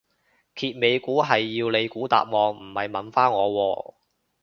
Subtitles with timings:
[0.55, 3.93] 揭尾故係你要估答案唔係問返我喎